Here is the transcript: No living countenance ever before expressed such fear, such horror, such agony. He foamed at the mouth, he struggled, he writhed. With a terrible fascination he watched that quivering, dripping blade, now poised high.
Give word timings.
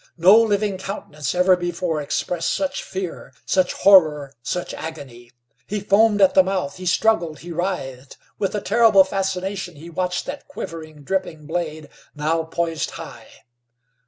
No 0.17 0.35
living 0.35 0.79
countenance 0.79 1.35
ever 1.35 1.55
before 1.55 2.01
expressed 2.01 2.49
such 2.55 2.81
fear, 2.81 3.33
such 3.45 3.73
horror, 3.73 4.33
such 4.41 4.73
agony. 4.73 5.29
He 5.67 5.79
foamed 5.79 6.23
at 6.23 6.33
the 6.33 6.41
mouth, 6.41 6.77
he 6.77 6.87
struggled, 6.87 7.41
he 7.41 7.51
writhed. 7.51 8.17
With 8.39 8.55
a 8.55 8.61
terrible 8.61 9.03
fascination 9.03 9.75
he 9.75 9.91
watched 9.91 10.25
that 10.25 10.47
quivering, 10.47 11.03
dripping 11.03 11.45
blade, 11.45 11.87
now 12.15 12.45
poised 12.45 12.89
high. 12.97 13.27